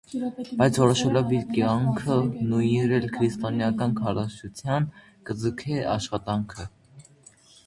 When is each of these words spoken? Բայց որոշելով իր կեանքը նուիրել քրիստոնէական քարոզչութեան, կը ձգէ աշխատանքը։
Բայց 0.59 0.77
որոշելով 0.83 1.33
իր 1.39 1.43
կեանքը 1.57 2.15
նուիրել 2.53 3.05
քրիստոնէական 3.19 3.95
քարոզչութեան, 4.01 4.89
կը 5.29 5.37
ձգէ 5.45 5.79
աշխատանքը։ 5.99 6.69